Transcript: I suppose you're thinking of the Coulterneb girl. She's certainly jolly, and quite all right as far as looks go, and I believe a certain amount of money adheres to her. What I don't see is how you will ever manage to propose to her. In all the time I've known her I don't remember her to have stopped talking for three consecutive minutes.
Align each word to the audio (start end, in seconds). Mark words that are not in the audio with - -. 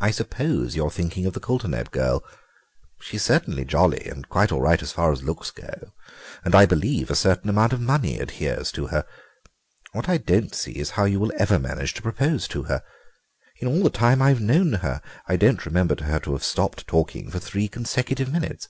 I 0.00 0.10
suppose 0.10 0.74
you're 0.74 0.90
thinking 0.90 1.26
of 1.26 1.34
the 1.34 1.40
Coulterneb 1.40 1.90
girl. 1.90 2.24
She's 3.02 3.22
certainly 3.22 3.66
jolly, 3.66 4.06
and 4.08 4.26
quite 4.26 4.50
all 4.50 4.62
right 4.62 4.80
as 4.80 4.90
far 4.92 5.12
as 5.12 5.22
looks 5.22 5.50
go, 5.50 5.92
and 6.46 6.54
I 6.54 6.64
believe 6.64 7.10
a 7.10 7.14
certain 7.14 7.50
amount 7.50 7.74
of 7.74 7.80
money 7.82 8.18
adheres 8.18 8.72
to 8.72 8.86
her. 8.86 9.04
What 9.92 10.08
I 10.08 10.16
don't 10.16 10.54
see 10.54 10.78
is 10.78 10.92
how 10.92 11.04
you 11.04 11.20
will 11.20 11.32
ever 11.38 11.58
manage 11.58 11.92
to 11.92 12.02
propose 12.02 12.48
to 12.48 12.62
her. 12.62 12.82
In 13.58 13.68
all 13.68 13.82
the 13.82 13.90
time 13.90 14.22
I've 14.22 14.40
known 14.40 14.72
her 14.72 15.02
I 15.26 15.36
don't 15.36 15.66
remember 15.66 16.02
her 16.04 16.20
to 16.20 16.32
have 16.32 16.42
stopped 16.42 16.86
talking 16.86 17.30
for 17.30 17.38
three 17.38 17.68
consecutive 17.68 18.32
minutes. 18.32 18.66